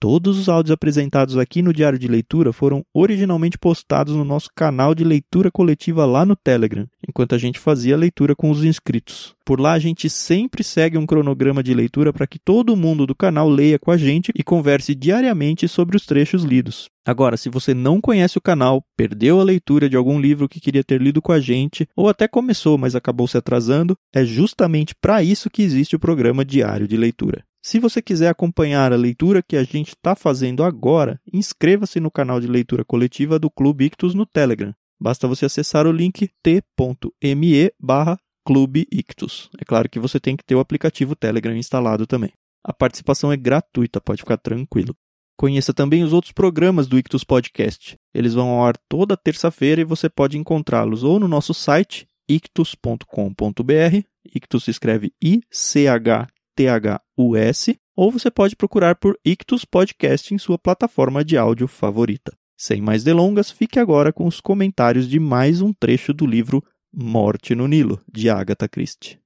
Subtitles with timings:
[0.00, 4.94] Todos os áudios apresentados aqui no Diário de Leitura foram originalmente postados no nosso canal
[4.94, 9.34] de leitura coletiva lá no Telegram, enquanto a gente fazia a leitura com os inscritos.
[9.46, 13.14] Por lá a gente sempre segue um cronograma de leitura para que todo mundo do
[13.14, 16.90] canal leia com a gente e converse diariamente sobre os trechos lidos.
[17.06, 20.82] Agora, se você não conhece o canal, perdeu a leitura de algum livro que queria
[20.82, 25.22] ter lido com a gente, ou até começou, mas acabou se atrasando, é justamente para
[25.22, 27.44] isso que existe o programa Diário de Leitura.
[27.64, 32.38] Se você quiser acompanhar a leitura que a gente está fazendo agora, inscreva-se no canal
[32.38, 34.74] de leitura coletiva do Clube Ictus no Telegram.
[35.00, 39.48] Basta você acessar o link t.me barra Clube Ictus.
[39.58, 42.34] É claro que você tem que ter o aplicativo Telegram instalado também.
[42.62, 44.94] A participação é gratuita, pode ficar tranquilo.
[45.34, 47.96] Conheça também os outros programas do Ictus Podcast.
[48.14, 54.04] Eles vão ao ar toda terça-feira e você pode encontrá-los ou no nosso site ictus.com.br,
[54.34, 61.24] Ictus se escreve I-C-H T-H-U-S, ou você pode procurar por Ictus Podcast em sua plataforma
[61.24, 62.32] de áudio favorita.
[62.56, 67.54] Sem mais delongas, fique agora com os comentários de mais um trecho do livro Morte
[67.54, 69.23] no Nilo, de Agatha Christie.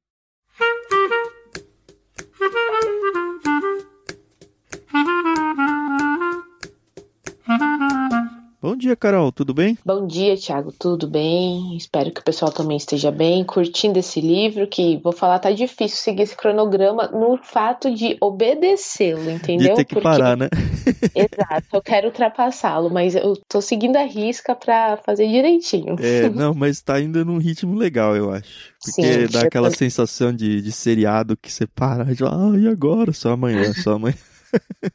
[8.60, 9.78] Bom dia, Carol, tudo bem?
[9.86, 11.76] Bom dia, Thiago, tudo bem?
[11.76, 15.96] Espero que o pessoal também esteja bem, curtindo esse livro, que vou falar, tá difícil
[15.96, 19.68] seguir esse cronograma no fato de obedecê-lo, entendeu?
[19.68, 20.08] De ter que Porque...
[20.08, 20.48] parar, né?
[21.14, 25.94] Exato, eu quero ultrapassá-lo, mas eu tô seguindo a risca para fazer direitinho.
[26.00, 28.72] É, não, mas tá ainda num ritmo legal, eu acho.
[28.84, 29.76] Porque Sim, dá aquela tô...
[29.76, 33.12] sensação de, de seriado que você para e fala, ah, e agora?
[33.12, 34.16] Só amanhã, só amanhã.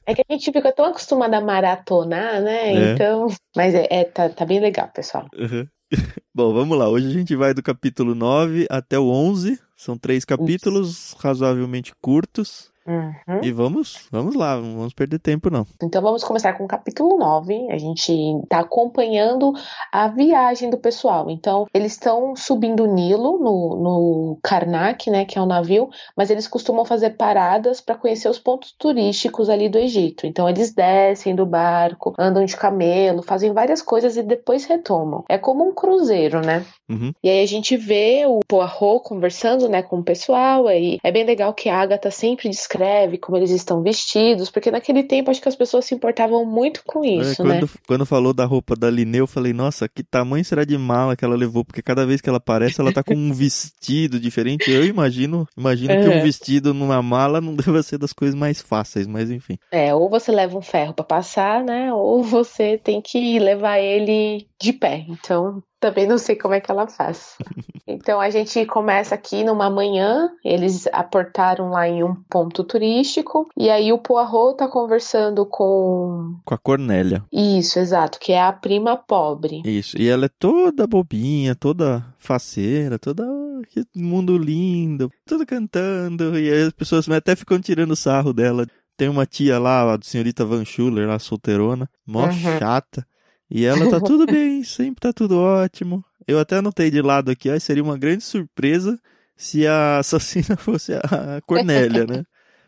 [0.06, 2.74] É que a gente fica tão acostumado a maratonar, né?
[2.74, 2.94] É.
[2.94, 3.28] Então.
[3.56, 5.28] Mas é, é, tá, tá bem legal, pessoal.
[5.36, 5.68] Uhum.
[6.34, 6.90] Bom, vamos lá.
[6.90, 9.60] Hoje a gente vai do capítulo 9 até o 11.
[9.76, 12.73] São três capítulos razoavelmente curtos.
[12.86, 13.42] Uhum.
[13.42, 15.66] E vamos, vamos lá, não vamos perder tempo não.
[15.82, 17.72] Então vamos começar com o capítulo 9.
[17.72, 18.12] A gente
[18.44, 19.54] está acompanhando
[19.92, 21.30] a viagem do pessoal.
[21.30, 26.30] Então, eles estão subindo o Nilo no, no Karnak, né, que é o navio, mas
[26.30, 30.28] eles costumam fazer paradas para conhecer os pontos turísticos ali do Egito.
[30.28, 35.24] Então, eles descem do barco, andam de camelo, fazem várias coisas e depois retomam.
[35.30, 36.66] É como um cruzeiro, né?
[36.90, 37.14] Uhum.
[37.24, 41.24] E aí a gente vê o Poirot conversando, né, com o pessoal, aí é bem
[41.24, 42.73] legal que a Agatha sempre descreve
[43.22, 47.04] como eles estão vestidos, porque naquele tempo acho que as pessoas se importavam muito com
[47.04, 47.70] isso, É, quando, né?
[47.88, 51.24] quando falou da roupa da Linê, eu falei, nossa, que tamanho será de mala que
[51.24, 51.64] ela levou?
[51.64, 54.70] Porque cada vez que ela aparece, ela tá com um vestido diferente.
[54.72, 56.20] Eu imagino, imagino que um Uhum.
[56.20, 59.58] vestido numa mala não deva ser das coisas mais fáceis, mas enfim.
[59.72, 61.94] É, ou você leva um ferro pra passar, né?
[61.94, 65.06] Ou você tem que levar ele de pé.
[65.08, 67.36] Então, também não sei como é que ela faz.
[67.86, 73.70] Então, a gente começa aqui numa manhã, eles aportaram lá em um ponto turístico, e
[73.70, 76.34] aí o Poirot tá conversando com.
[76.46, 77.26] Com a Cornélia.
[77.32, 79.62] Isso, exato, que é a prima pobre.
[79.66, 80.00] Isso.
[80.02, 83.24] E ela é toda bobinha, toda faceira, toda.
[83.26, 86.40] "Ah, Que mundo lindo, tudo cantando.
[86.40, 88.66] E as pessoas até ficam tirando sarro dela.
[88.98, 92.32] Tem uma tia lá, a senhorita Van Schuller, lá solteirona, mó Uhum.
[92.60, 93.06] chata.
[93.54, 96.04] E ela tá tudo bem, sempre tá tudo ótimo.
[96.28, 99.00] Eu até anotei de lado aqui, ó, seria uma grande surpresa
[99.36, 102.24] se a assassina fosse a Cornélia, né?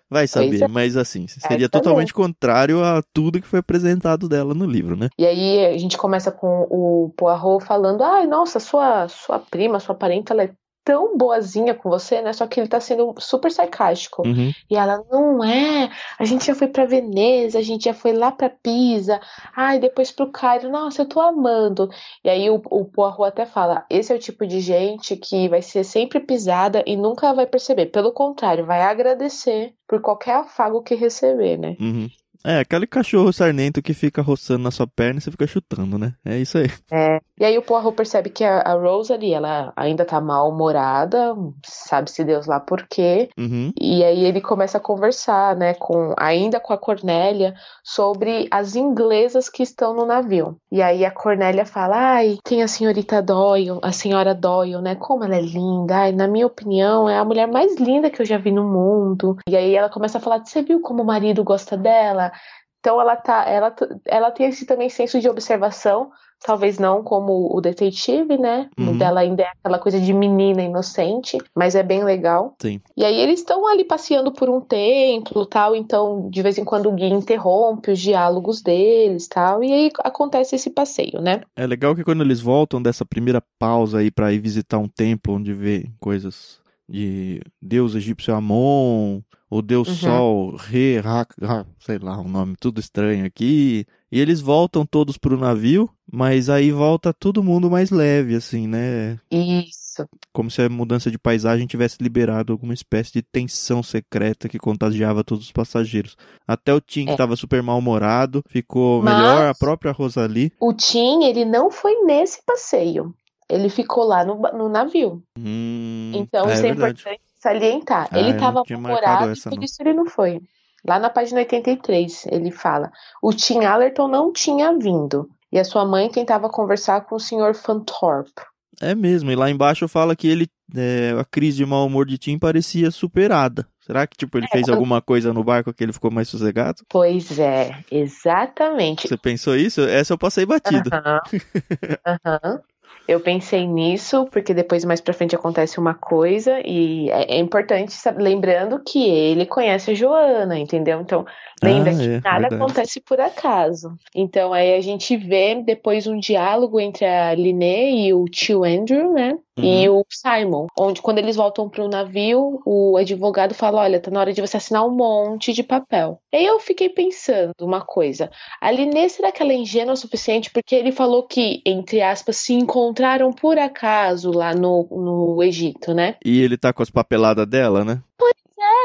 [0.08, 0.68] Vai saber, é.
[0.68, 1.70] mas assim, seria saber.
[1.70, 5.10] totalmente contrário a tudo que foi apresentado dela no livro, né?
[5.18, 9.96] E aí a gente começa com o Poirot falando: ai, nossa, sua, sua prima, sua
[9.96, 10.52] parente, ela é
[10.86, 12.32] tão boazinha com você, né?
[12.32, 14.22] Só que ele tá sendo super sarcástico.
[14.26, 14.52] Uhum.
[14.70, 18.32] E ela, não é, a gente já foi pra Veneza, a gente já foi lá
[18.32, 19.20] pra Pisa,
[19.56, 21.90] ai, depois pro Cairo, nossa, eu tô amando.
[22.24, 25.64] E aí o, o Poirot até fala, esse é o tipo de gente que vai
[25.64, 27.88] ser sempre pisada e nunca vai perceber.
[27.88, 31.76] Pelo contrário, vai agradecer por qualquer afago que receber, né?
[31.80, 32.08] Uhum.
[32.46, 36.14] É, aquele cachorro sarnento que fica roçando na sua perna e você fica chutando, né?
[36.24, 36.70] É isso aí.
[36.92, 37.20] É.
[37.40, 41.36] E aí o Poirot percebe que a, a Rose ali, ela ainda tá mal-humorada,
[41.66, 43.30] sabe-se Deus lá por quê.
[43.38, 43.74] Uhum.
[43.82, 49.50] E aí ele começa a conversar, né, com ainda com a Cornélia sobre as inglesas
[49.50, 50.56] que estão no navio.
[50.72, 54.96] E aí a Cornélia fala: "Ai, tem a senhorita Doyle, a senhora Doyle, né?
[54.96, 55.98] Como ela é linda.
[55.98, 59.38] Ai, na minha opinião, é a mulher mais linda que eu já vi no mundo".
[59.50, 62.32] E aí ela começa a falar: "Você viu como o marido gosta dela?"
[62.80, 66.12] Então ela tá, ela, ela tem esse também senso de observação,
[66.46, 68.70] talvez não como o detetive, né?
[68.78, 68.96] Uhum.
[68.96, 72.56] Dela ainda é aquela coisa de menina inocente, mas é bem legal.
[72.62, 72.80] Sim.
[72.96, 76.88] E aí eles estão ali passeando por um templo, tal, então de vez em quando
[76.88, 81.42] o Gui interrompe os diálogos deles, tal, e aí acontece esse passeio, né?
[81.56, 85.34] É legal que quando eles voltam dessa primeira pausa aí para ir visitar um templo
[85.34, 89.96] onde vê coisas de Deus egípcio Amon, o Deus uhum.
[89.96, 93.86] Sol, Re, Ra, Ra, sei lá, um nome tudo estranho aqui.
[94.12, 99.20] E eles voltam todos pro navio, mas aí volta todo mundo mais leve, assim, né?
[99.30, 100.08] Isso.
[100.32, 105.24] Como se a mudança de paisagem tivesse liberado alguma espécie de tensão secreta que contagiava
[105.24, 106.16] todos os passageiros.
[106.48, 107.06] Até o Tim, é.
[107.06, 110.52] que estava super mal-humorado, ficou mas melhor, a própria Rosalie.
[110.60, 113.14] O Tim, ele não foi nesse passeio.
[113.50, 115.22] Ele ficou lá no, no navio.
[115.38, 117.02] Hum, então, é isso é verdade.
[117.02, 118.08] importante salientar.
[118.12, 120.42] Ah, ele estava namorado, por isso ele não foi.
[120.88, 125.86] Lá na página 83, ele fala: o Tim Allerton não tinha vindo e a sua
[125.86, 127.54] mãe tentava conversar com o Sr.
[127.54, 128.42] Fanthorpe.
[128.82, 132.18] É mesmo, e lá embaixo fala que ele é, a crise de mau humor de
[132.18, 133.66] Tim parecia superada.
[133.80, 136.84] Será que tipo ele é, fez alguma coisa no barco que ele ficou mais sossegado?
[136.90, 139.08] Pois é, exatamente.
[139.08, 139.82] Você pensou isso?
[139.82, 140.90] Essa eu passei batido.
[140.92, 141.22] Aham.
[141.32, 142.52] Uhum.
[142.54, 142.60] Uhum.
[143.08, 147.94] Eu pensei nisso, porque depois mais pra frente acontece uma coisa, e é, é importante,
[147.94, 151.02] sabe, lembrando que ele conhece a Joana, entendeu?
[151.02, 151.26] Então,
[151.62, 152.56] lembra ah, que é, nada verdade.
[152.56, 153.96] acontece por acaso.
[154.14, 159.14] Então, aí a gente vê depois um diálogo entre a Liné e o tio Andrew,
[159.14, 159.38] né?
[159.58, 159.64] Uhum.
[159.64, 164.20] E o Simon, onde quando eles voltam pro navio, o advogado fala: Olha, tá na
[164.20, 166.20] hora de você assinar um monte de papel.
[166.34, 168.30] Aí eu fiquei pensando uma coisa:
[168.62, 170.52] a Liné, será que ela é ingênua o suficiente?
[170.52, 176.16] Porque ele falou que, entre aspas, se encontraram por acaso lá no, no Egito, né?
[176.24, 178.02] E ele tá com as papeladas dela, né?
[178.18, 178.34] Pois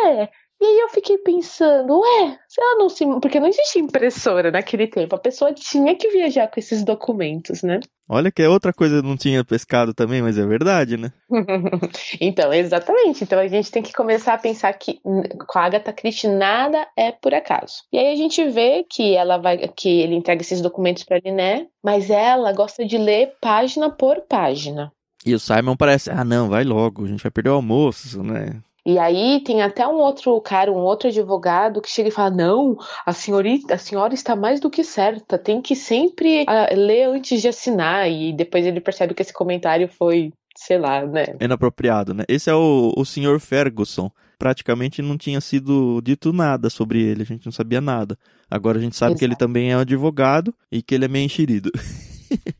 [0.07, 0.29] é.
[0.61, 3.07] E aí eu fiquei pensando, ué, se ela não se.
[3.21, 5.17] Porque não existia impressora naquele tempo.
[5.17, 7.81] A pessoa tinha que viajar com esses documentos, né?
[8.07, 11.13] Olha que é outra coisa não tinha pescado também, mas é verdade, né?
[12.21, 13.25] então, exatamente.
[13.25, 17.11] Então a gente tem que começar a pensar que com a Agatha Christie nada é
[17.11, 17.85] por acaso.
[17.91, 21.69] E aí a gente vê que ela vai, que ele entrega esses documentos para Liné,
[21.83, 24.93] mas ela gosta de ler página por página.
[25.25, 28.61] E o Simon parece, ah não, vai logo, a gente vai perder o almoço, né?
[28.85, 32.77] E aí tem até um outro cara, um outro advogado que chega e fala: não,
[33.05, 37.41] a senhorita, a senhora está mais do que certa, tem que sempre uh, ler antes
[37.41, 38.11] de assinar.
[38.11, 41.37] E depois ele percebe que esse comentário foi, sei lá, né?
[41.41, 42.25] Inapropriado, né?
[42.29, 44.11] Esse é o, o senhor Ferguson.
[44.39, 48.17] Praticamente não tinha sido dito nada sobre ele, a gente não sabia nada.
[48.51, 49.19] Agora a gente sabe Exato.
[49.19, 51.71] que ele também é um advogado e que ele é meio enxerido.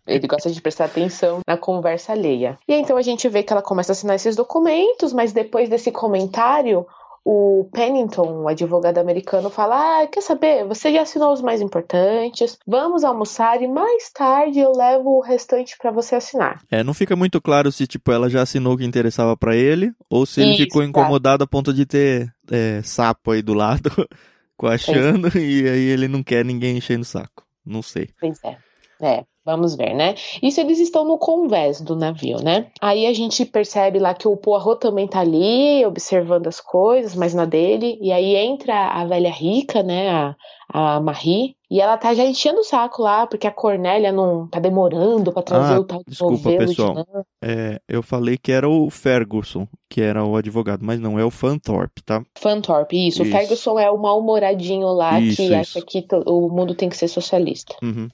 [0.07, 2.59] Ele gosta de prestar atenção na conversa alheia.
[2.67, 5.91] E então a gente vê que ela começa a assinar esses documentos, mas depois desse
[5.91, 6.87] comentário,
[7.25, 10.65] o Pennington, o advogado americano, fala: Ah, quer saber?
[10.67, 15.77] Você já assinou os mais importantes, vamos almoçar e mais tarde eu levo o restante
[15.79, 16.63] para você assinar.
[16.71, 19.93] É, não fica muito claro se tipo ela já assinou o que interessava para ele
[20.09, 21.45] ou se ele Isso, ficou incomodado tá.
[21.45, 23.91] a ponto de ter é, sapo aí do lado
[24.57, 25.41] coachando é.
[25.41, 27.45] e aí ele não quer ninguém enchendo o saco.
[27.65, 28.09] Não sei.
[28.19, 28.57] Pois é.
[29.03, 30.15] É, Vamos ver, né?
[30.41, 32.69] Isso eles estão no convés do navio, né?
[32.81, 37.35] Aí a gente percebe lá que o Poirot também tá ali, observando as coisas, mas
[37.35, 37.99] na dele.
[38.01, 40.09] E aí entra a velha rica, né?
[40.09, 40.37] A,
[40.73, 41.57] a Marie.
[41.69, 45.43] E ela tá já enchendo o saco lá, porque a Cornélia não tá demorando para
[45.43, 46.95] trazer ah, o tal desculpa, pessoal.
[46.95, 47.05] de
[47.43, 51.31] é, Eu falei que era o Ferguson, que era o advogado, mas não, é o
[51.31, 52.25] Fanthorpe, tá?
[52.37, 53.23] Fanthorpe, isso.
[53.23, 53.31] isso.
[53.31, 55.55] O Ferguson é o mal-humoradinho lá isso, que isso.
[55.55, 57.77] acha que o mundo tem que ser socialista.
[57.83, 58.09] Uhum.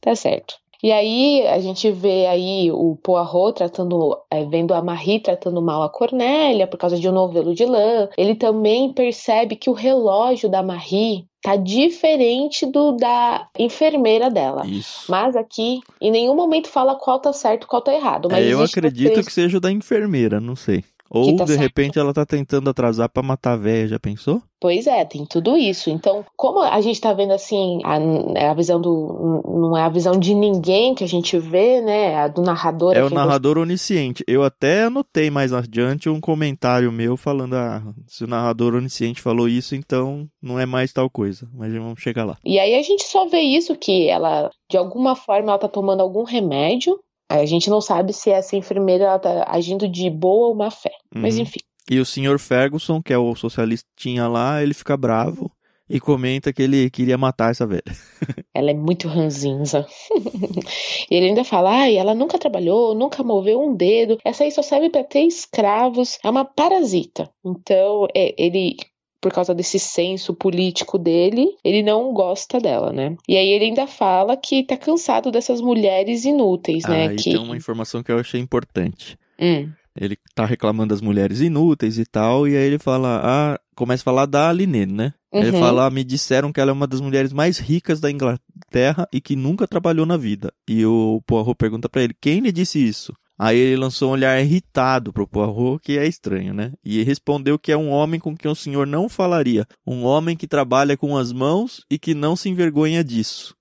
[0.00, 0.54] Tá certo.
[0.82, 5.82] E aí a gente vê aí o Poirot tratando, é, vendo a Marie tratando mal
[5.82, 8.08] a Cornélia por causa de um novelo de lã.
[8.16, 14.66] Ele também percebe que o relógio da Marie tá diferente do da enfermeira dela.
[14.66, 15.04] Isso.
[15.08, 18.28] Mas aqui em nenhum momento fala qual tá certo, qual tá errado.
[18.30, 20.82] Mas é, eu acredito que seja o da enfermeira, não sei.
[21.10, 21.60] Ou tá de certo.
[21.60, 24.40] repente ela tá tentando atrasar para matar a véia, já pensou?
[24.60, 25.90] Pois é, tem tudo isso.
[25.90, 27.98] Então, como a gente tá vendo assim, a,
[28.38, 29.42] é a visão do.
[29.44, 32.16] Não é a visão de ninguém que a gente vê, né?
[32.16, 32.94] A do narrador.
[32.94, 34.22] É o narrador onisciente.
[34.28, 39.48] Eu até anotei mais adiante um comentário meu falando: ah, se o narrador onisciente falou
[39.48, 41.48] isso, então não é mais tal coisa.
[41.52, 42.36] Mas vamos chegar lá.
[42.44, 46.02] E aí a gente só vê isso, que ela, de alguma forma, ela tá tomando
[46.02, 47.00] algum remédio
[47.30, 50.90] a gente não sabe se essa enfermeira está agindo de boa ou má fé.
[51.14, 51.22] Uhum.
[51.22, 51.60] Mas enfim.
[51.88, 55.50] E o senhor Ferguson, que é o socialistinha lá, ele fica bravo
[55.88, 57.82] e comenta que ele queria matar essa velha.
[58.54, 59.86] Ela é muito ranzinza.
[61.10, 64.60] e ele ainda fala: ai, ela nunca trabalhou, nunca moveu um dedo, essa aí só
[64.60, 67.30] serve para ter escravos, é uma parasita.
[67.44, 68.76] Então, é, ele
[69.20, 73.16] por causa desse senso político dele, ele não gosta dela, né?
[73.28, 77.08] E aí ele ainda fala que tá cansado dessas mulheres inúteis, né?
[77.08, 77.30] Aí que...
[77.30, 79.18] tem uma informação que eu achei importante.
[79.38, 79.70] Hum.
[79.98, 84.04] Ele tá reclamando das mulheres inúteis e tal, e aí ele fala, ah, começa a
[84.04, 85.12] falar da Aline, né?
[85.32, 85.40] Uhum.
[85.42, 89.06] Ele fala, ah, me disseram que ela é uma das mulheres mais ricas da Inglaterra
[89.12, 90.52] e que nunca trabalhou na vida.
[90.68, 93.12] E o Poirot pergunta para ele, quem lhe disse isso?
[93.42, 96.74] Aí ele lançou um olhar irritado pro Poirot, que é estranho, né?
[96.84, 99.66] E respondeu que é um homem com quem o senhor não falaria.
[99.86, 103.56] Um homem que trabalha com as mãos e que não se envergonha disso.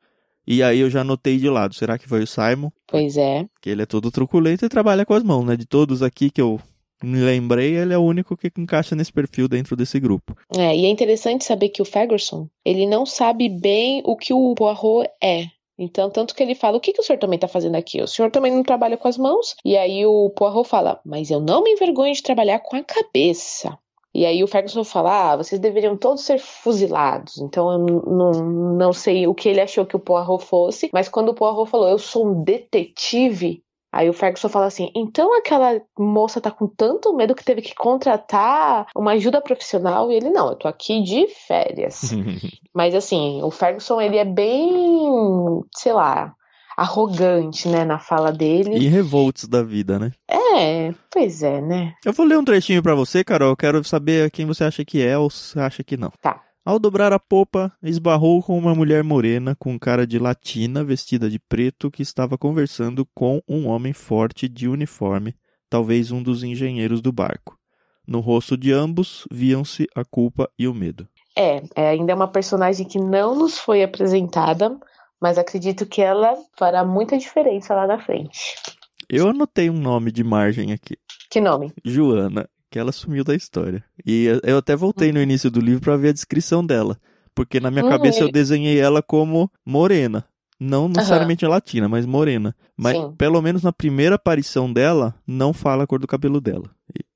[0.46, 1.74] E aí eu já anotei de lado.
[1.74, 2.72] Será que foi o Simon?
[2.86, 3.46] Pois é.
[3.62, 5.56] Que ele é todo truculento e trabalha com as mãos, né?
[5.56, 6.60] De todos aqui que eu
[7.02, 10.36] me lembrei, ele é o único que encaixa nesse perfil dentro desse grupo.
[10.58, 14.54] É, e é interessante saber que o Ferguson, ele não sabe bem o que o
[14.56, 15.46] Poirot é.
[15.80, 18.02] Então, tanto que ele fala, o que, que o senhor também está fazendo aqui?
[18.02, 19.56] O senhor também não trabalha com as mãos?
[19.64, 23.80] E aí o Poirot fala, mas eu não me envergonho de trabalhar com a cabeça.
[24.14, 27.38] E aí o Ferguson fala, ah, vocês deveriam todos ser fuzilados.
[27.38, 28.32] Então eu não,
[28.76, 31.88] não sei o que ele achou que o Poirot fosse, mas quando o Poirot falou,
[31.88, 37.16] eu sou um detetive, Aí o Ferguson fala assim: então aquela moça tá com tanto
[37.16, 40.12] medo que teve que contratar uma ajuda profissional?
[40.12, 42.12] E ele: não, eu tô aqui de férias.
[42.74, 46.34] Mas assim, o Ferguson ele é bem, sei lá,
[46.78, 48.78] arrogante, né, na fala dele.
[48.78, 50.12] E revoltos da vida, né?
[50.30, 51.94] É, pois é, né?
[52.06, 53.50] Eu vou ler um trechinho para você, Carol.
[53.50, 56.12] Eu quero saber quem você acha que é ou se acha que não.
[56.22, 56.42] Tá.
[56.66, 61.40] Ao dobrar a popa, esbarrou com uma mulher morena com cara de latina, vestida de
[61.40, 65.34] preto, que estava conversando com um homem forte de uniforme,
[65.70, 67.58] talvez um dos engenheiros do barco.
[68.06, 71.08] No rosto de ambos viam-se a culpa e o medo.
[71.36, 74.78] É, é, ainda é uma personagem que não nos foi apresentada,
[75.22, 78.56] mas acredito que ela fará muita diferença lá na frente.
[79.10, 80.98] Eu anotei um nome de margem aqui.
[81.32, 81.72] Que nome?
[81.86, 83.84] Joana que ela sumiu da história.
[84.06, 86.98] E eu até voltei no início do livro para ver a descrição dela,
[87.34, 90.26] porque na minha Hum, cabeça eu desenhei ela como morena,
[90.60, 92.56] não necessariamente latina, mas morena.
[92.78, 93.14] Mas Sim.
[93.18, 96.70] pelo menos na primeira aparição dela, não fala a cor do cabelo dela.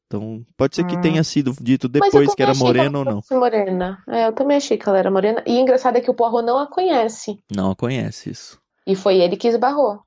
[0.07, 1.01] Então, pode ser que Hum.
[1.01, 3.21] tenha sido dito depois que era que morena ou não.
[3.31, 4.03] morena.
[4.07, 5.43] É, eu também achei que ela era morena.
[5.47, 7.39] E engraçado é que o Poirot não a conhece.
[7.51, 8.61] Não a conhece isso.
[8.85, 10.01] E foi ele que esbarrou.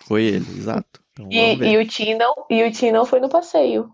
[0.00, 1.00] Foi ele, exato.
[1.12, 3.88] Então, E, e o Tim não, e o Tim não foi no passeio.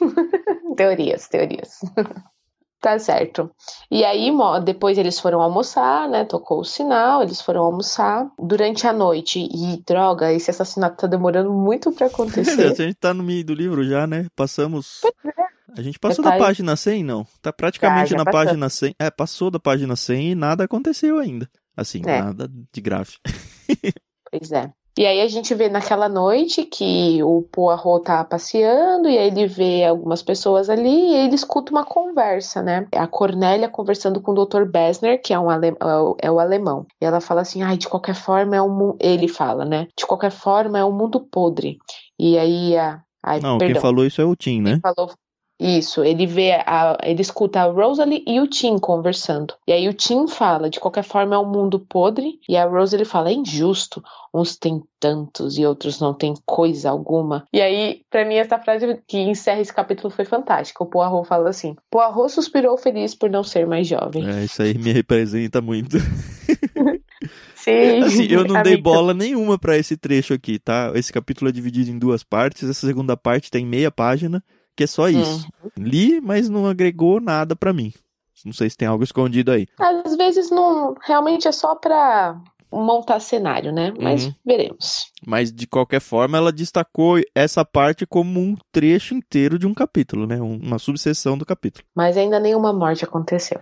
[0.76, 1.78] teorias, teorias.
[2.80, 3.50] tá certo.
[3.90, 4.30] E aí,
[4.64, 6.24] depois eles foram almoçar, né?
[6.24, 9.40] Tocou o sinal, eles foram almoçar durante a noite.
[9.40, 12.74] E droga, esse assassinato tá demorando muito pra a acontecer.
[12.74, 14.26] gente tá no meio do livro já, né?
[14.36, 15.00] Passamos.
[15.76, 17.26] A gente passou da tá- página 100, não?
[17.42, 18.44] Tá praticamente Já, já na passou.
[18.46, 18.94] página 100.
[18.98, 21.48] É, passou da página 100 e nada aconteceu ainda.
[21.76, 22.22] Assim, É.
[22.22, 23.14] nada de grave.
[24.30, 24.70] Pois é.
[24.96, 29.46] E aí a gente vê naquela noite que o Poirot tá passeando e aí ele
[29.46, 32.86] vê algumas pessoas ali e ele escuta uma conversa, né?
[32.94, 34.64] A Cornélia conversando com o Dr.
[34.64, 35.74] Bessner, que é, um ale...
[35.80, 36.86] é o- é o alemão.
[37.00, 38.68] E ela fala assim, ai, de qualquer forma é um...
[38.68, 39.88] mu-" Ele fala, né?
[39.98, 41.76] De qualquer forma é um mundo podre.
[42.16, 43.00] E aí a...
[43.20, 43.74] Ai, Não, perdão.
[43.74, 44.72] quem falou isso é o Tim, né?
[44.72, 45.10] Ele falou
[45.64, 49.54] isso, ele vê a, ele escuta a Rosalie e o Tim conversando.
[49.66, 53.04] E aí o Tim fala, de qualquer forma é um mundo podre, e a Rosalie
[53.04, 54.02] fala, é injusto,
[54.32, 57.46] uns têm tantos e outros não têm coisa alguma.
[57.52, 60.82] E aí, pra mim, essa frase que encerra esse capítulo foi fantástica.
[60.82, 64.28] O Poirot fala assim, Poirot suspirou feliz por não ser mais jovem.
[64.28, 65.96] É, isso aí me representa muito.
[67.54, 68.82] Sim, Assim, eu não dei amiga.
[68.82, 70.92] bola nenhuma pra esse trecho aqui, tá?
[70.94, 72.68] Esse capítulo é dividido em duas partes.
[72.68, 74.42] Essa segunda parte tem meia página,
[74.76, 75.46] que é só isso.
[75.64, 75.70] Hum.
[75.78, 77.92] Li, mas não agregou nada pra mim.
[78.44, 79.66] Não sei se tem algo escondido aí.
[79.78, 82.38] Às vezes não, realmente é só pra
[82.70, 83.92] montar cenário, né?
[83.98, 84.34] Mas Uhum.
[84.44, 85.06] veremos.
[85.26, 90.26] Mas de qualquer forma, ela destacou essa parte como um trecho inteiro de um capítulo,
[90.26, 90.40] né?
[90.42, 91.86] Um- Uma subseção do capítulo.
[91.94, 93.60] mas ainda nenhuma morte aconteceu.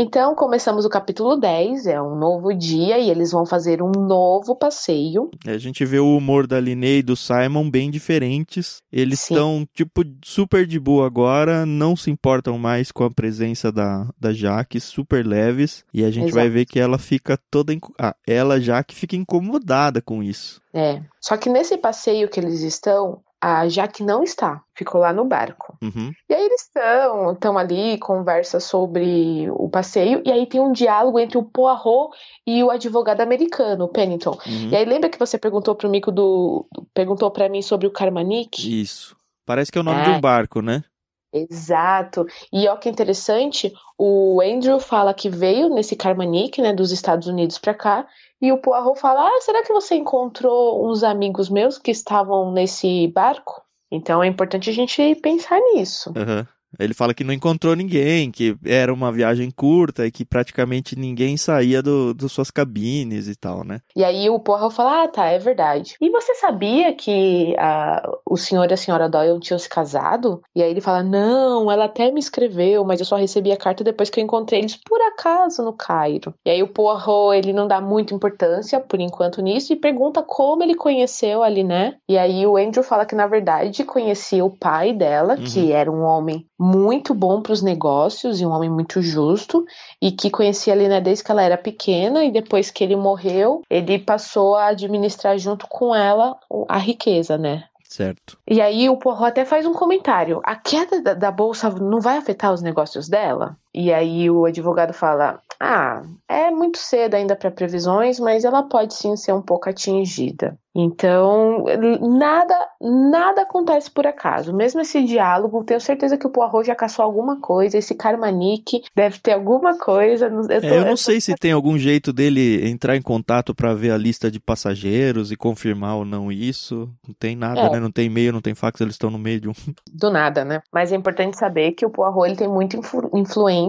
[0.00, 4.54] Então, começamos o capítulo 10, é um novo dia e eles vão fazer um novo
[4.54, 5.28] passeio.
[5.44, 8.80] É, A gente vê o humor da Linnea e do Simon bem diferentes.
[8.92, 14.08] Eles estão, tipo, super de boa agora, não se importam mais com a presença da,
[14.16, 15.84] da Jaque, super leves.
[15.92, 16.36] E a gente Exato.
[16.36, 17.72] vai ver que ela fica toda.
[17.74, 20.60] inco- Ah, ela, Jaque, fica incomodada com isso.
[20.72, 21.02] É.
[21.20, 25.76] Só que nesse passeio que eles estão, a Jaque não está, ficou lá no barco.
[25.82, 26.12] Uhum.
[26.28, 31.18] E aí eles estão, estão ali, conversa sobre o passeio, e aí tem um diálogo
[31.18, 32.10] entre o Poirot
[32.46, 34.36] e o advogado americano, o Pennington.
[34.46, 34.68] uhum.
[34.70, 36.66] E aí lembra que você perguntou pro Mico do.
[36.92, 38.80] perguntou para mim sobre o Carmanique?
[38.80, 39.16] Isso.
[39.46, 40.04] Parece que é o nome É.
[40.04, 40.82] de um barco, né?
[41.32, 42.26] Exato.
[42.52, 47.58] E ó que interessante, o Andrew fala que veio nesse Carmanique, né, dos Estados Unidos
[47.58, 48.06] pra cá,
[48.40, 53.08] e o Poirot fala: "Ah, será que você encontrou uns amigos meus que estavam nesse
[53.08, 56.12] barco?" Então é importante a gente pensar nisso.
[56.16, 56.46] Aham.
[56.78, 61.36] Ele fala que não encontrou ninguém, que era uma viagem curta e que praticamente ninguém
[61.36, 63.80] saía do, das suas cabines e tal, né?
[63.96, 65.94] E aí o Poirot fala, ah, tá, é verdade.
[66.00, 70.42] E você sabia que uh, o senhor e a senhora Doyle tinham se casado?
[70.54, 73.82] E aí ele fala, não, ela até me escreveu, mas eu só recebi a carta
[73.82, 76.34] depois que eu encontrei eles por acaso no Cairo.
[76.44, 80.62] E aí o Poirot, ele não dá muita importância, por enquanto, nisso, e pergunta como
[80.62, 81.96] ele conheceu ali, né?
[82.08, 85.44] E aí o Andrew fala que, na verdade, conhecia o pai dela, uhum.
[85.44, 89.64] que era um homem muito bom para os negócios e um homem muito justo
[90.02, 93.62] e que conhecia a Lina desde que ela era pequena e depois que ele morreu,
[93.70, 96.36] ele passou a administrar junto com ela
[96.68, 97.64] a riqueza, né?
[97.88, 98.38] Certo.
[98.46, 102.18] E aí o Porro até faz um comentário: a queda da, da bolsa não vai
[102.18, 103.56] afetar os negócios dela?
[103.78, 108.94] E aí o advogado fala: ah, é muito cedo ainda para previsões, mas ela pode
[108.94, 110.58] sim ser um pouco atingida.
[110.80, 111.64] Então,
[112.00, 114.54] nada, nada acontece por acaso.
[114.54, 117.76] Mesmo esse diálogo, tenho certeza que o Poirot já caçou alguma coisa.
[117.76, 120.26] Esse Carmanique deve ter alguma coisa.
[120.26, 123.74] Eu, tô, é, eu não sei se tem algum jeito dele entrar em contato para
[123.74, 126.88] ver a lista de passageiros e confirmar ou não isso.
[127.04, 127.70] Não tem nada, é.
[127.70, 127.80] né?
[127.80, 129.54] Não tem e-mail, não tem fax, eles estão no meio de um.
[129.92, 130.60] Do nada, né?
[130.72, 133.10] Mas é importante saber que o Poirot ele tem muita influ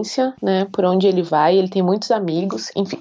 [0.00, 0.66] influência, né?
[0.72, 2.98] Por onde ele vai, ele tem muitos amigos, enfim.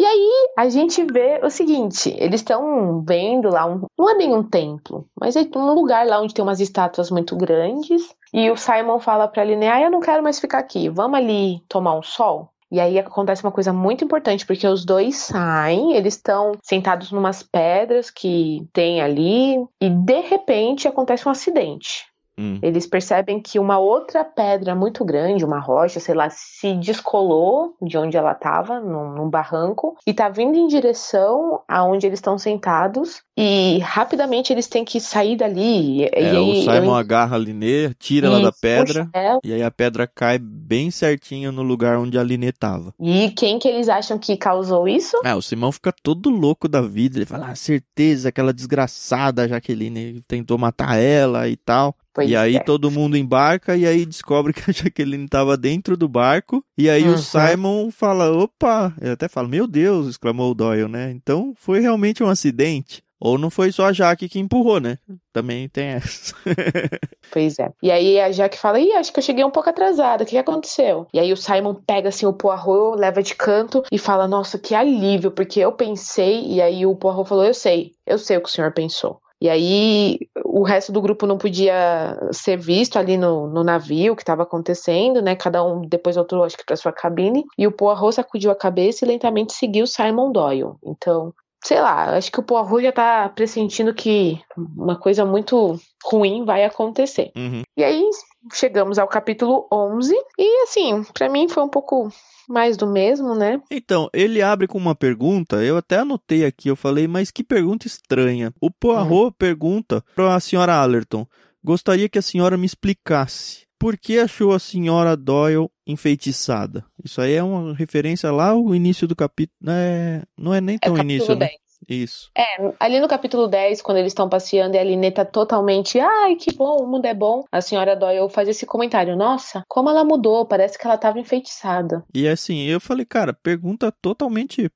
[0.00, 3.82] E aí a gente vê o seguinte: eles estão vendo lá um.
[3.98, 7.36] Não é bem um templo, mas é um lugar lá onde tem umas estátuas muito
[7.36, 8.14] grandes.
[8.32, 11.60] E o Simon fala pra Linnea: ah, eu não quero mais ficar aqui, vamos ali
[11.68, 12.50] tomar um sol.
[12.70, 17.42] E aí acontece uma coisa muito importante, porque os dois saem, eles estão sentados numas
[17.42, 22.04] pedras que tem ali, e de repente acontece um acidente.
[22.38, 22.60] Hum.
[22.62, 27.98] Eles percebem que uma outra pedra muito grande, uma rocha, sei lá, se descolou de
[27.98, 33.22] onde ela estava, num, num, barranco, e tá vindo em direção aonde eles estão sentados.
[33.40, 36.02] E rapidamente eles têm que sair dali.
[36.06, 36.94] É, e aí, o Simon eu...
[36.96, 39.08] agarra a Linê, tira ela da pedra,
[39.44, 42.92] e aí a pedra cai bem certinho no lugar onde a Linê tava.
[42.98, 45.16] E quem que eles acham que causou isso?
[45.24, 47.16] É, o Simão fica todo louco da vida.
[47.16, 51.94] Ele fala, ah, certeza, aquela desgraçada Jaqueline tentou matar ela e tal.
[52.12, 52.60] Pois e aí é.
[52.60, 56.64] todo mundo embarca e aí descobre que a Jaqueline estava dentro do barco.
[56.76, 57.14] E aí uhum.
[57.14, 58.92] o Simon fala: opa!
[59.00, 60.08] Ele até fala: meu Deus!
[60.08, 61.12] exclamou o Doyle, né?
[61.12, 63.06] Então foi realmente um acidente.
[63.20, 64.98] Ou não foi só a Jaque que empurrou, né?
[65.32, 66.34] Também tem essa.
[67.32, 67.68] pois é.
[67.82, 70.38] E aí a Jaque fala: Ih, acho que eu cheguei um pouco atrasada, o que
[70.38, 71.06] aconteceu?
[71.12, 74.74] E aí o Simon pega assim o Poirot, leva de canto e fala: Nossa, que
[74.74, 76.46] alívio, porque eu pensei.
[76.46, 79.20] E aí o Poirot falou: Eu sei, eu sei o que o senhor pensou.
[79.40, 84.22] E aí o resto do grupo não podia ser visto ali no, no navio que
[84.22, 85.36] estava acontecendo, né?
[85.36, 87.44] Cada um depois voltou, acho que para sua cabine.
[87.56, 90.72] E o Poirot sacudiu a cabeça e lentamente seguiu Simon Doyle.
[90.84, 91.32] Então,
[91.64, 96.64] sei lá, acho que o Poirot já tá pressentindo que uma coisa muito ruim vai
[96.64, 97.32] acontecer.
[97.36, 97.62] Uhum.
[97.76, 98.04] E aí
[98.52, 102.10] chegamos ao capítulo 11 e assim, para mim foi um pouco
[102.48, 103.60] mais do mesmo, né?
[103.70, 107.86] Então, ele abre com uma pergunta, eu até anotei aqui, eu falei, mas que pergunta
[107.86, 108.52] estranha.
[108.60, 109.32] O Poirot hum.
[109.38, 111.26] pergunta para a senhora Allerton:
[111.62, 116.84] gostaria que a senhora me explicasse por que achou a senhora Doyle enfeitiçada?
[117.02, 119.56] Isso aí é uma referência lá ao início do capítulo.
[119.60, 120.22] Né?
[120.36, 121.38] Não é nem é tão é início, 10.
[121.38, 121.56] né?
[121.88, 122.28] Isso.
[122.36, 126.34] É, ali no capítulo 10, quando eles estão passeando e a Linê tá totalmente, ai,
[126.34, 127.44] que bom, o mundo é bom.
[127.52, 132.04] A senhora Doyle faz esse comentário, nossa, como ela mudou, parece que ela tava enfeitiçada.
[132.12, 134.68] E assim, eu falei, cara, pergunta totalmente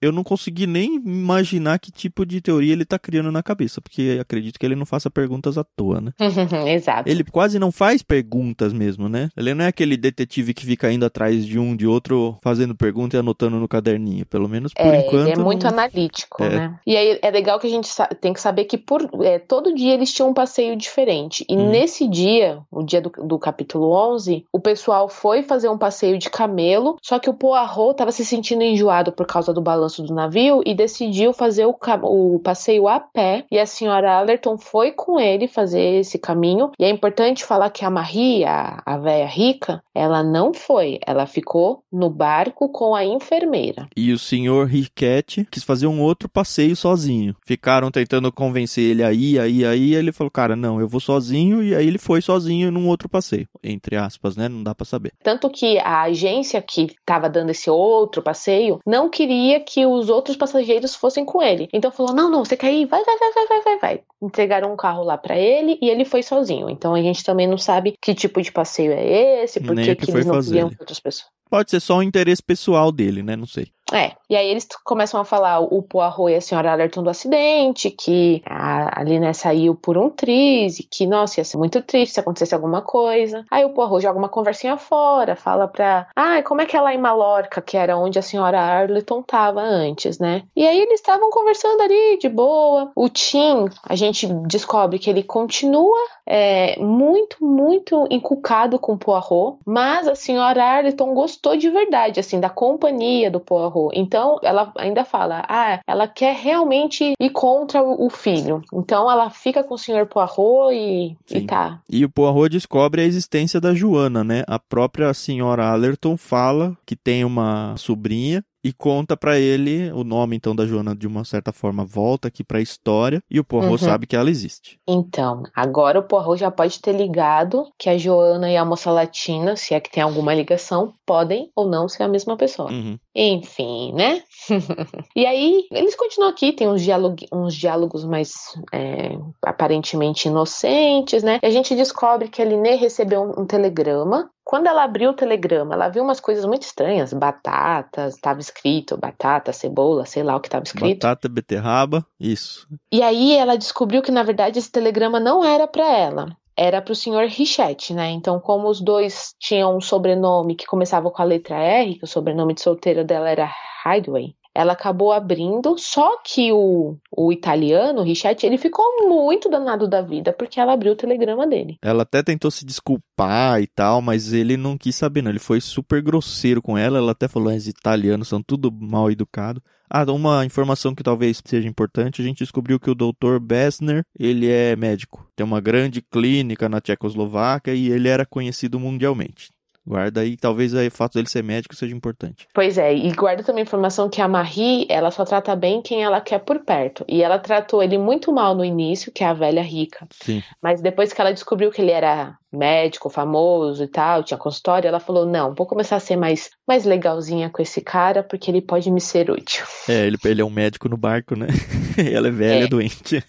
[0.00, 4.18] eu não consegui nem imaginar que tipo de teoria ele tá criando na cabeça, porque
[4.20, 6.12] acredito que ele não faça perguntas à toa, né?
[6.66, 7.08] Exato.
[7.08, 9.28] Ele quase não faz perguntas mesmo, né?
[9.36, 13.16] Ele não é aquele detetive que fica indo atrás de um, de outro, fazendo pergunta
[13.16, 14.26] e anotando no caderninho.
[14.26, 15.28] Pelo menos por é, enquanto.
[15.28, 15.72] Ele é muito não...
[15.72, 16.48] analítico, é.
[16.48, 16.78] né?
[16.86, 17.90] E aí é legal que a gente
[18.20, 21.44] tem que saber que por é, todo dia eles tinham um passeio diferente.
[21.48, 21.70] E hum.
[21.70, 26.30] nesse dia, o dia do, do capítulo 11, o pessoal foi fazer um passeio de
[26.30, 30.62] camelo, só que o Poirot tava se sentindo enjoado por causa do balanço do navio
[30.64, 33.44] e decidiu fazer o, o passeio a pé.
[33.50, 36.70] E a senhora Allerton foi com ele fazer esse caminho.
[36.78, 40.98] E é importante falar que a Marie, a, velha rica, ela não foi.
[41.06, 43.88] Ela ficou no barco com a enfermeira.
[43.94, 47.36] E o senhor Riquette quis fazer um outro passeio sozinho.
[47.44, 49.94] Ficaram tentando convencer ele aí, aí, aí.
[49.94, 51.62] Ele falou, cara, não, eu vou sozinho.
[51.62, 53.46] E aí ele foi sozinho num outro passeio.
[53.62, 54.48] Entre aspas, né?
[54.48, 55.12] Não dá para saber.
[55.22, 60.36] Tanto que a agência que estava dando esse outro passeio não queria que os outros
[60.36, 61.68] passageiros fossem com ele.
[61.72, 62.86] Então falou: não, não, você quer ir?
[62.86, 64.02] Vai, vai, vai, vai, vai, vai, vai.
[64.22, 66.70] Entregaram um carro lá para ele e ele foi sozinho.
[66.70, 70.10] Então a gente também não sabe que tipo de passeio é esse, por que, que
[70.10, 70.50] eles não fazer.
[70.52, 71.39] queriam outras pessoas.
[71.50, 73.34] Pode ser só um interesse pessoal dele, né?
[73.34, 73.72] Não sei.
[73.92, 77.90] É, e aí eles começam a falar o Poirot e a senhora Allerton do acidente,
[77.90, 82.20] que a, Liné saiu por um triz, e que, nossa, ia ser muito triste se
[82.20, 83.44] acontecesse alguma coisa.
[83.50, 86.94] Aí o Poirot joga uma conversinha fora, fala pra, ah, como é que é lá
[86.94, 90.42] em Malorca, que era onde a senhora Arleton tava antes, né?
[90.54, 92.92] E aí eles estavam conversando ali, de boa.
[92.94, 99.58] O Tim, a gente descobre que ele continua é, muito, muito encucado com o Poirot,
[99.66, 103.90] mas a senhora Arleton gostou de verdade, assim, da companhia do Poirot.
[103.94, 108.62] Então, ela ainda fala, ah, ela quer realmente ir contra o filho.
[108.72, 111.80] Então, ela fica com o senhor Poirot e, e tá.
[111.88, 114.42] E o Poirot descobre a existência da Joana, né?
[114.46, 120.36] A própria senhora Allerton fala que tem uma sobrinha e conta para ele o nome
[120.36, 123.72] então da Joana de uma certa forma volta aqui para a história e o Poirot
[123.72, 123.78] uhum.
[123.78, 124.78] sabe que ela existe.
[124.86, 129.56] Então, agora o Poirot já pode ter ligado que a Joana e a moça latina,
[129.56, 132.70] se é que tem alguma ligação, podem ou não ser a mesma pessoa.
[132.70, 132.98] Uhum.
[133.14, 134.22] Enfim, né?
[135.16, 138.32] e aí, eles continuam aqui, tem uns, diálogo, uns diálogos mais
[138.72, 141.38] é, aparentemente inocentes, né?
[141.42, 145.14] E a gente descobre que a Liné recebeu um, um telegrama quando ela abriu o
[145.14, 150.40] telegrama, ela viu umas coisas muito estranhas, batatas, estava escrito batata, cebola, sei lá o
[150.40, 151.02] que estava escrito.
[151.02, 152.66] Batata, beterraba, isso.
[152.90, 156.92] E aí ela descobriu que na verdade esse telegrama não era para ela era para
[156.92, 158.10] o senhor Richette, né?
[158.10, 162.08] Então, como os dois tinham um sobrenome que começava com a letra R, que o
[162.08, 163.50] sobrenome de solteira dela era
[163.86, 169.88] Hideaway, ela acabou abrindo, só que o, o italiano, o Richette, ele ficou muito danado
[169.88, 171.76] da vida porque ela abriu o telegrama dele.
[171.82, 175.30] Ela até tentou se desculpar e tal, mas ele não quis saber, não.
[175.30, 176.98] Ele foi super grosseiro com ela.
[176.98, 179.62] Ela até falou: os italianos são tudo mal educados.
[179.92, 183.40] Ah, uma informação que talvez seja importante, a gente descobriu que o Dr.
[183.40, 185.28] Bessner, ele é médico.
[185.34, 189.50] Tem uma grande clínica na Tchecoslováquia e ele era conhecido mundialmente.
[189.86, 192.46] Guarda aí, talvez aí, o fato dele ser médico seja importante.
[192.54, 196.02] Pois é, e guarda também a informação que a Marie, ela só trata bem quem
[196.02, 197.04] ela quer por perto.
[197.08, 200.06] E ela tratou ele muito mal no início, que é a velha rica.
[200.10, 200.42] Sim.
[200.62, 205.00] Mas depois que ela descobriu que ele era médico famoso e tal, tinha consultório, ela
[205.00, 208.90] falou: não, vou começar a ser mais, mais legalzinha com esse cara, porque ele pode
[208.90, 209.64] me ser útil.
[209.88, 211.46] É, ele, ele é um médico no barco, né?
[212.12, 212.68] ela é velha, é.
[212.68, 213.24] doente.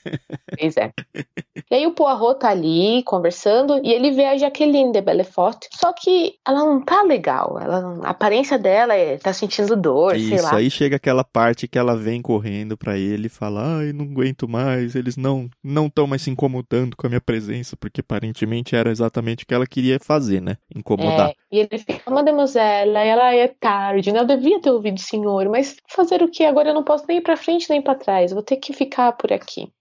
[0.60, 0.92] Pois é.
[1.70, 5.94] E aí o Poirot tá ali conversando e ele vê a Jaqueline de Belfort, só
[5.94, 10.42] que ela não tá legal, ela, a aparência dela é, tá sentindo dor, Isso, sei
[10.42, 10.56] lá.
[10.56, 14.50] aí chega aquela parte que ela vem correndo para ele e fala: ai, não aguento
[14.50, 18.92] mais, eles não não estão mais se incomodando com a minha presença, porque aparentemente era
[18.92, 20.58] exatamente exatamente o que ela queria fazer, né?
[20.74, 21.30] Incomodar.
[21.30, 24.20] É, e ele fica, mademoiselle, ela é tarde, né?
[24.20, 26.46] Eu devia ter ouvido o senhor, mas fazer o que?
[26.46, 29.12] Agora eu não posso nem ir pra frente nem para trás, vou ter que ficar
[29.14, 29.72] por aqui.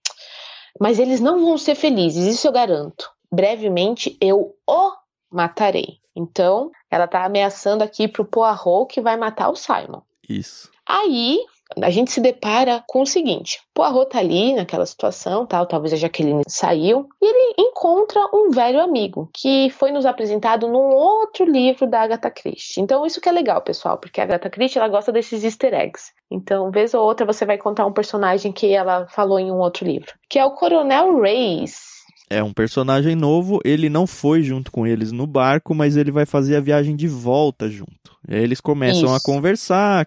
[0.79, 3.09] Mas eles não vão ser felizes, isso eu garanto.
[3.31, 4.91] Brevemente eu o
[5.31, 5.99] matarei.
[6.15, 10.01] Então, ela tá ameaçando aqui pro Poirot que vai matar o Simon.
[10.27, 10.69] Isso.
[10.85, 11.39] Aí,
[11.81, 15.97] a gente se depara com o seguinte: Poirot tá ali naquela situação, tal, talvez a
[15.97, 21.87] Jaqueline saiu, e ele encontra um velho amigo que foi nos apresentado num outro livro
[21.87, 22.81] da Agatha Christie.
[22.81, 26.11] Então isso que é legal, pessoal, porque a Agatha Christie ela gosta desses easter eggs.
[26.29, 29.85] Então, vez ou outra você vai contar um personagem que ela falou em um outro
[29.85, 31.91] livro, que é o Coronel Reis.
[32.29, 36.25] É um personagem novo, ele não foi junto com eles no barco, mas ele vai
[36.25, 37.91] fazer a viagem de volta junto.
[38.25, 39.15] E aí eles começam Isso.
[39.15, 40.05] a conversar,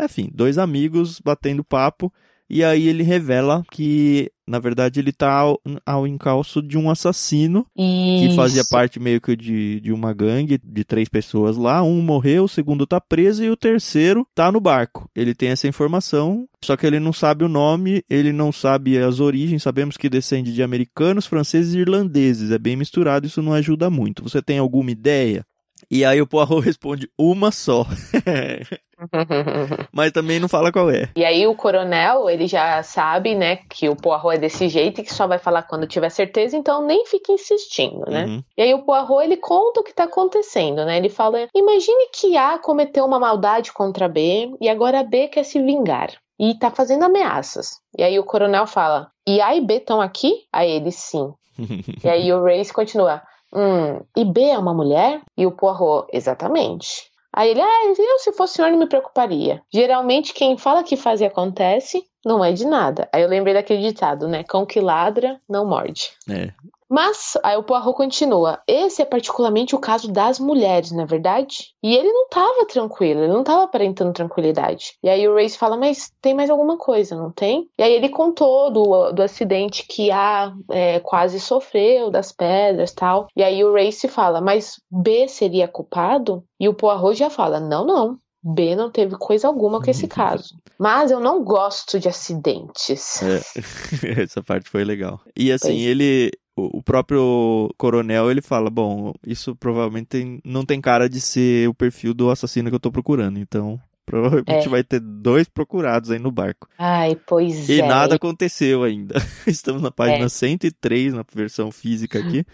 [0.00, 2.12] enfim, dois amigos batendo papo.
[2.48, 7.66] E aí ele revela que, na verdade, ele tá ao, ao encalço de um assassino
[7.76, 8.28] Isso.
[8.28, 11.82] que fazia parte meio que de, de uma gangue de três pessoas lá.
[11.82, 15.10] Um morreu, o segundo tá preso e o terceiro tá no barco.
[15.14, 19.18] Ele tem essa informação, só que ele não sabe o nome, ele não sabe as
[19.18, 19.64] origens.
[19.64, 22.52] Sabemos que descende de americanos, franceses e irlandeses.
[22.52, 24.22] É bem misturado, isso não ajuda muito.
[24.22, 25.44] Você tem alguma ideia?
[25.90, 27.86] E aí o Poirot responde uma só.
[29.92, 31.10] Mas também não fala qual é.
[31.16, 35.04] E aí o coronel, ele já sabe, né, que o Poirot é desse jeito e
[35.04, 38.26] que só vai falar quando tiver certeza, então nem fica insistindo, né?
[38.26, 38.42] Uhum.
[38.56, 40.96] E aí o Poirot, ele conta o que tá acontecendo, né?
[40.96, 45.60] Ele fala: "Imagine que A cometeu uma maldade contra B e agora B quer se
[45.60, 47.80] vingar e tá fazendo ameaças".
[47.96, 51.32] E aí o coronel fala: "E A e B estão aqui?" Aí ele sim.
[52.04, 53.22] e aí o Race continua:
[53.56, 55.22] Hum, e B é uma mulher?
[55.36, 57.10] E o Poirot, exatamente.
[57.32, 59.62] Aí ele, ah, eu se fosse senhor não me preocuparia.
[59.72, 63.08] Geralmente quem fala que faz e acontece não é de nada.
[63.12, 64.42] Aí eu lembrei daquele ditado, né?
[64.42, 66.10] Cão que ladra não morde.
[66.30, 66.52] É,
[66.88, 68.60] mas, aí o Poirot continua.
[68.66, 71.74] Esse é particularmente o caso das mulheres, não é verdade?
[71.82, 74.94] E ele não tava tranquilo, ele não tava aparentando tranquilidade.
[75.02, 77.68] E aí o Race fala, mas tem mais alguma coisa, não tem?
[77.78, 83.26] E aí ele contou do, do acidente que A é, quase sofreu, das pedras tal.
[83.36, 86.44] E aí o Race fala, mas B seria culpado?
[86.58, 88.18] E o Poirot já fala, não, não.
[88.42, 90.54] B não teve coisa alguma com esse caso.
[90.78, 93.20] Mas eu não gosto de acidentes.
[93.22, 95.20] É, essa parte foi legal.
[95.36, 96.30] E assim, ele.
[96.56, 101.74] O próprio coronel ele fala: Bom, isso provavelmente tem, não tem cara de ser o
[101.74, 103.38] perfil do assassino que eu tô procurando.
[103.38, 104.68] Então, Provavelmente é.
[104.68, 106.68] vai ter dois procurados aí no barco.
[106.78, 107.76] Ai, pois e é.
[107.78, 109.16] E nada aconteceu ainda.
[109.44, 110.28] Estamos na página é.
[110.28, 112.46] 103, na versão física aqui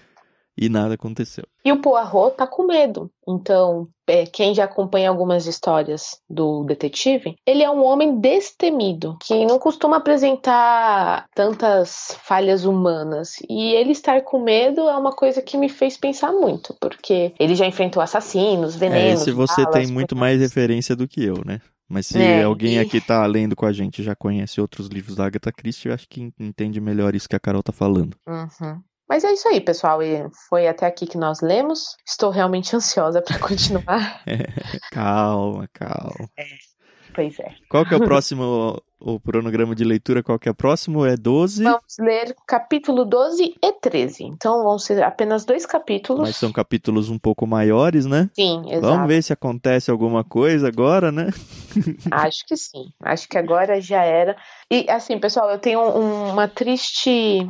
[0.56, 1.44] e nada aconteceu.
[1.64, 3.10] E o Poirot tá com medo.
[3.26, 9.46] Então, é, quem já acompanha algumas histórias do detetive, ele é um homem destemido, que
[9.46, 13.36] não costuma apresentar tantas falhas humanas.
[13.48, 17.54] E ele estar com medo é uma coisa que me fez pensar muito, porque ele
[17.54, 19.22] já enfrentou assassinos, venenos.
[19.22, 21.60] É, se você balas, tem muito mais referência do que eu, né?
[21.88, 22.78] Mas se é, alguém e...
[22.78, 26.08] aqui tá lendo com a gente já conhece outros livros da Agatha Christie, eu acho
[26.08, 28.16] que entende melhor isso que a Carol tá falando.
[28.26, 28.80] Uhum.
[29.12, 30.02] Mas é isso aí, pessoal.
[30.02, 31.98] E foi até aqui que nós lemos.
[32.08, 34.22] Estou realmente ansiosa para continuar.
[34.26, 34.38] É,
[34.90, 36.30] calma, calma.
[36.34, 36.44] É,
[37.14, 37.54] pois é.
[37.68, 40.22] Qual que é o próximo, o cronograma de leitura?
[40.22, 41.04] Qual que é o próximo?
[41.04, 41.62] É 12?
[41.62, 44.24] Vamos ler capítulo 12 e 13.
[44.24, 46.22] Então vão ser apenas dois capítulos.
[46.22, 48.30] Mas são capítulos um pouco maiores, né?
[48.34, 48.94] Sim, exato.
[48.94, 51.28] Vamos ver se acontece alguma coisa agora, né?
[52.10, 52.86] Acho que sim.
[53.02, 54.34] Acho que agora já era.
[54.70, 57.46] E assim, pessoal, eu tenho uma triste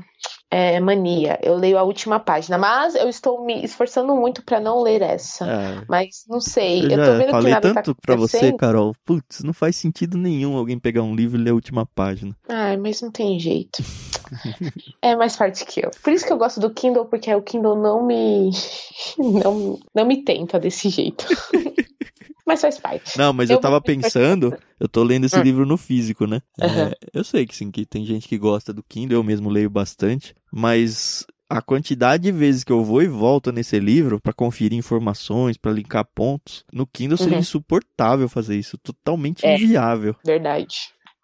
[0.53, 1.39] é, mania.
[1.43, 5.47] Eu leio a última página, mas eu estou me esforçando muito para não ler essa.
[5.47, 5.83] É.
[5.89, 6.85] Mas não sei.
[6.85, 8.95] Eu, eu tô vendo falei que nada tanto tá para você, Carol.
[9.03, 12.37] Putz, não faz sentido nenhum alguém pegar um livro e ler a última página.
[12.51, 13.83] Ai, mas não tem jeito.
[15.01, 15.91] é mais forte que eu.
[16.05, 18.51] Por isso que eu gosto do Kindle, porque o Kindle não me
[19.19, 21.25] não, não me tenta desse jeito.
[22.47, 23.17] mas faz parte.
[23.17, 25.43] Não, mas eu, eu tava pensando, eu tô lendo esse hum.
[25.43, 26.43] livro no físico, né?
[26.61, 26.69] Uhum.
[26.69, 29.71] É, eu sei que sim, que tem gente que gosta do Kindle, eu mesmo leio
[29.71, 34.79] bastante, mas a quantidade de vezes que eu vou e volto nesse livro para conferir
[34.79, 37.41] informações, para linkar pontos, no Kindle seria uhum.
[37.41, 40.15] insuportável fazer isso, totalmente é, inviável.
[40.25, 40.77] Verdade,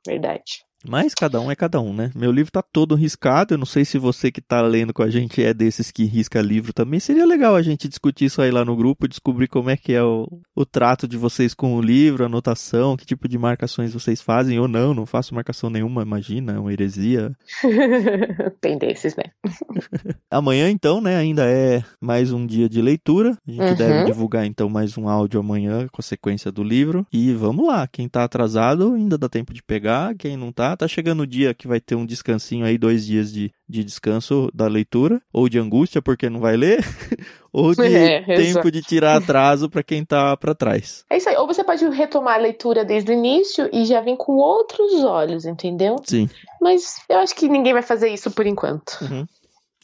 [0.07, 0.67] verdade.
[0.88, 2.11] Mas cada um é cada um, né?
[2.14, 3.55] Meu livro tá todo riscado.
[3.55, 6.40] Eu não sei se você que tá lendo com a gente é desses que risca
[6.40, 6.98] livro também.
[6.98, 10.03] Seria legal a gente discutir isso aí lá no grupo, descobrir como é que é
[10.03, 14.59] o, o trato de vocês com o livro, anotação, que tipo de marcações vocês fazem
[14.59, 14.94] ou não.
[14.94, 17.33] Não faço marcação nenhuma, imagina, é uma heresia.
[18.61, 19.24] Tem desses, né?
[20.31, 21.16] amanhã, então, né?
[21.16, 23.37] Ainda é mais um dia de leitura.
[23.46, 23.74] A gente uhum.
[23.74, 27.07] deve divulgar, então, mais um áudio amanhã com a sequência do livro.
[27.12, 27.87] E vamos lá.
[27.87, 30.14] Quem tá atrasado ainda dá tempo de pegar.
[30.14, 33.33] Quem não tá, tá chegando o dia que vai ter um descansinho aí, dois dias
[33.33, 36.79] de, de descanso da leitura, ou de angústia porque não vai ler,
[37.53, 38.71] ou de é, tempo exato.
[38.71, 41.05] de tirar atraso para quem tá para trás.
[41.11, 41.37] É isso aí.
[41.37, 45.45] Ou você pode retomar a leitura desde o início e já vir com outros olhos,
[45.45, 45.97] entendeu?
[46.05, 46.31] Sim.
[46.61, 48.99] Mas eu acho que ninguém vai fazer isso por enquanto.
[49.03, 49.27] Uhum.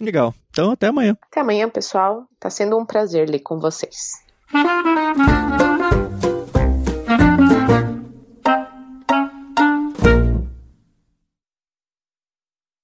[0.01, 0.35] Legal.
[0.51, 1.17] Então até amanhã.
[1.31, 2.25] Até amanhã, pessoal.
[2.39, 4.23] Tá sendo um prazer ler com vocês.